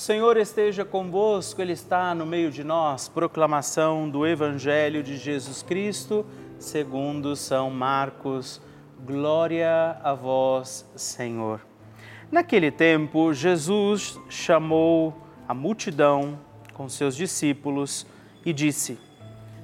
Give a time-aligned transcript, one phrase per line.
[0.00, 3.06] Senhor esteja convosco, Ele está no meio de nós.
[3.06, 6.24] Proclamação do Evangelho de Jesus Cristo,
[6.58, 8.62] segundo São Marcos.
[9.04, 11.60] Glória a vós, Senhor.
[12.32, 15.14] Naquele tempo, Jesus chamou
[15.46, 16.38] a multidão
[16.72, 18.06] com seus discípulos
[18.42, 18.98] e disse: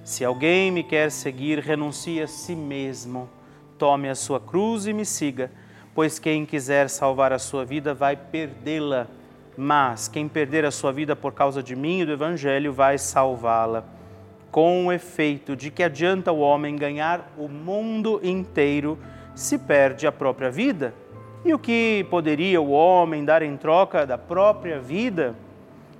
[0.04, 3.26] Se alguém me quer seguir, renuncie a si mesmo,
[3.78, 5.50] tome a sua cruz e me siga,
[5.94, 9.08] pois quem quiser salvar a sua vida vai perdê-la
[9.56, 13.84] mas quem perder a sua vida por causa de mim e do Evangelho vai salvá-la.
[14.50, 18.98] Com o efeito de que adianta o homem ganhar o mundo inteiro
[19.34, 20.94] se perde a própria vida?
[21.44, 25.34] E o que poderia o homem dar em troca da própria vida?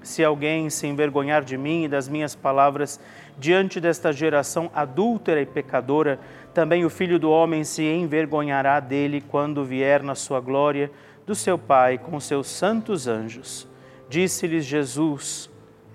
[0.02, 3.00] Se alguém se envergonhar de mim e das minhas palavras
[3.38, 6.18] diante desta geração adúltera e pecadora,
[6.54, 10.90] também o filho do homem se envergonhará dele quando vier na sua glória
[11.26, 13.66] do seu Pai com seus santos anjos.
[14.08, 15.50] Disse-lhes Jesus: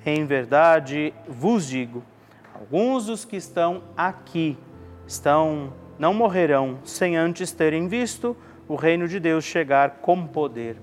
[0.06, 2.04] Em verdade vos digo,
[2.54, 4.58] alguns dos que estão aqui
[5.08, 8.36] estão não morrerão sem antes terem visto
[8.68, 10.78] o reino de Deus chegar com poder.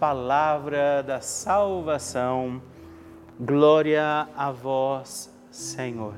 [0.00, 2.62] Palavra da salvação.
[3.40, 6.14] Glória a vós, Senhor.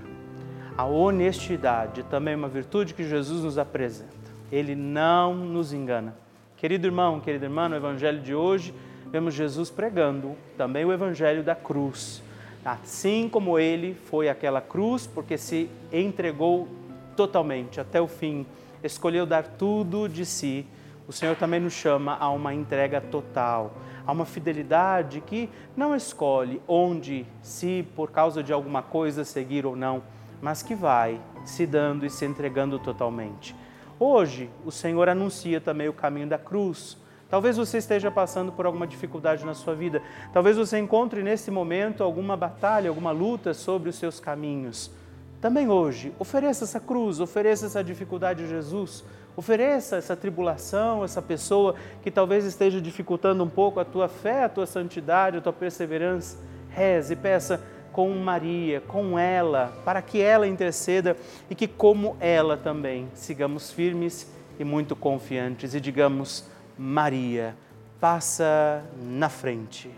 [0.76, 4.08] A honestidade também é uma virtude que Jesus nos apresenta.
[4.50, 6.16] Ele não nos engana.
[6.60, 8.74] Querido irmão, querida irmã, no evangelho de hoje,
[9.10, 12.22] vemos Jesus pregando também o evangelho da cruz.
[12.62, 16.68] Assim como ele foi aquela cruz, porque se entregou
[17.16, 18.44] totalmente até o fim,
[18.84, 20.66] escolheu dar tudo de si,
[21.08, 23.72] o Senhor também nos chama a uma entrega total,
[24.06, 29.74] a uma fidelidade que não escolhe onde, se por causa de alguma coisa seguir ou
[29.74, 30.02] não,
[30.42, 33.56] mas que vai se dando e se entregando totalmente.
[34.02, 36.97] Hoje, o Senhor anuncia também o caminho da cruz.
[37.28, 40.00] Talvez você esteja passando por alguma dificuldade na sua vida.
[40.33, 44.90] Talvez você encontre nesse momento alguma batalha, alguma luta sobre os seus caminhos.
[45.38, 49.04] Também hoje, ofereça essa cruz, ofereça essa dificuldade a Jesus.
[49.37, 54.49] Ofereça essa tribulação, essa pessoa que talvez esteja dificultando um pouco a tua fé, a
[54.49, 56.38] tua santidade, a tua perseverança.
[56.71, 57.61] Reze, peça
[57.92, 61.16] com Maria, com ela, para que ela interceda
[61.49, 66.44] e que, como ela também, sigamos firmes e muito confiantes e digamos:
[66.76, 67.54] Maria,
[68.00, 69.90] passa na frente.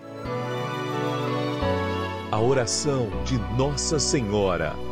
[2.31, 4.92] A oração de Nossa Senhora.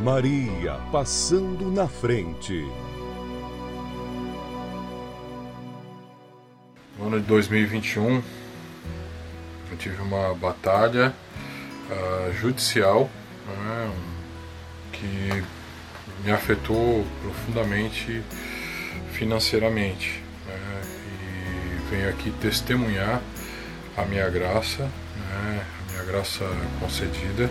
[0.00, 2.66] Maria passando na frente.
[6.98, 8.22] No ano de 2021,
[9.70, 11.12] eu tive uma batalha
[11.90, 13.10] uh, judicial
[13.46, 13.92] né,
[14.92, 15.44] que
[16.24, 18.22] me afetou profundamente
[19.12, 20.22] financeiramente.
[20.46, 23.20] Né, e venho aqui testemunhar
[23.98, 26.44] a minha graça, né, a minha graça
[26.80, 27.50] concedida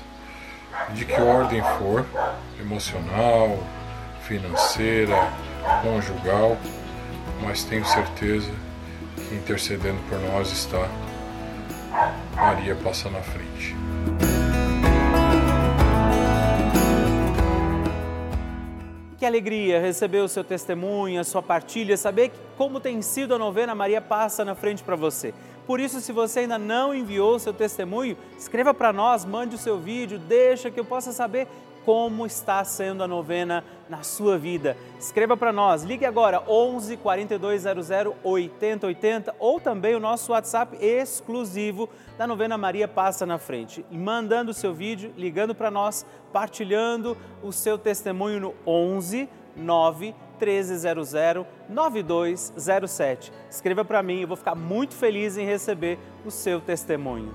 [0.93, 2.05] de que ordem for,
[2.59, 3.57] emocional,
[4.23, 5.31] financeira,
[5.81, 6.57] conjugal,
[7.41, 8.51] mas tenho certeza
[9.15, 10.87] que intercedendo por nós está
[12.35, 13.75] Maria passa na frente.
[19.17, 23.75] Que alegria receber o seu testemunho, a sua partilha, saber como tem sido a novena
[23.75, 25.31] Maria Passa na Frente para você.
[25.71, 29.57] Por isso, se você ainda não enviou o seu testemunho, escreva para nós, mande o
[29.57, 31.47] seu vídeo, deixa que eu possa saber
[31.85, 34.75] como está sendo a novena na sua vida.
[34.99, 37.89] Escreva para nós, ligue agora 11 4200
[38.21, 41.87] 8080 ou também o nosso WhatsApp exclusivo
[42.17, 43.85] da novena Maria Passa na Frente.
[43.89, 51.45] Mandando o seu vídeo, ligando para nós, partilhando o seu testemunho no 11 9 1300
[51.69, 53.31] 9207.
[53.49, 57.33] Escreva para mim, eu vou ficar muito feliz em receber o seu testemunho.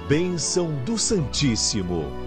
[0.09, 2.24] Bênção do Santíssimo.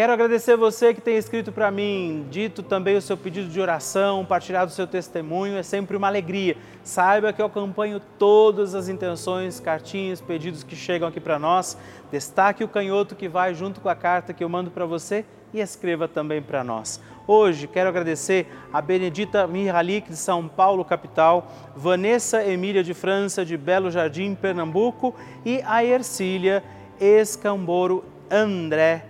[0.00, 4.24] Quero agradecer você que tem escrito para mim, dito também o seu pedido de oração,
[4.24, 6.56] partilhado o seu testemunho, é sempre uma alegria.
[6.82, 11.76] Saiba que eu acompanho todas as intenções, cartinhas, pedidos que chegam aqui para nós.
[12.10, 15.60] Destaque o canhoto que vai junto com a carta que eu mando para você e
[15.60, 16.98] escreva também para nós.
[17.26, 23.54] Hoje quero agradecer a Benedita Mihalik de São Paulo, capital, Vanessa Emília de França de
[23.54, 26.64] Belo Jardim, Pernambuco e a Ercília
[26.98, 29.09] Escamboro André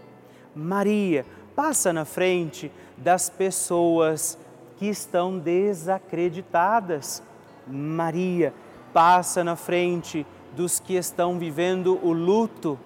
[0.55, 4.37] Maria, passa na frente das pessoas
[4.77, 7.21] que estão desacreditadas.
[7.67, 8.53] Maria,
[8.93, 12.77] passa na frente dos que estão vivendo o luto.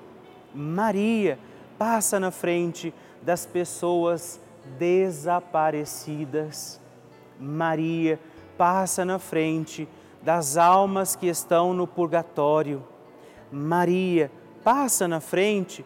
[0.54, 1.40] Maria,
[1.78, 4.42] passa na frente das pessoas
[4.78, 6.82] desaparecidas.
[7.40, 8.20] Maria
[8.58, 9.88] passa na frente
[10.22, 12.84] das almas que estão no purgatório.
[13.52, 14.32] Maria
[14.64, 15.86] passa na frente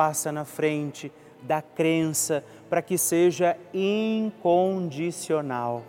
[0.00, 5.82] passa na frente da crença para que seja incondicional.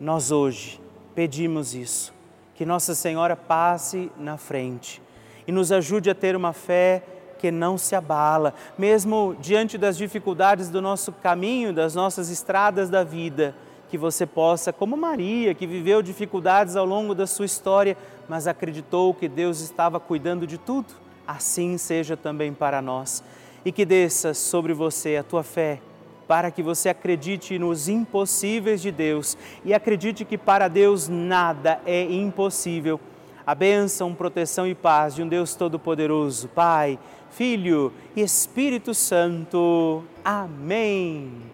[0.00, 0.80] Nós hoje
[1.14, 2.12] pedimos isso,
[2.56, 5.00] que Nossa Senhora passe na frente
[5.46, 7.04] e nos ajude a ter uma fé
[7.38, 13.04] que não se abala, mesmo diante das dificuldades do nosso caminho, das nossas estradas da
[13.04, 13.54] vida
[13.88, 17.96] que você possa, como Maria, que viveu dificuldades ao longo da sua história,
[18.28, 23.22] mas acreditou que Deus estava cuidando de tudo, assim seja também para nós.
[23.64, 25.80] E que desça sobre você a tua fé,
[26.26, 32.02] para que você acredite nos impossíveis de Deus e acredite que para Deus nada é
[32.02, 33.00] impossível.
[33.46, 36.98] A bênção, proteção e paz de um Deus Todo-Poderoso, Pai,
[37.30, 40.02] Filho e Espírito Santo.
[40.24, 41.53] Amém.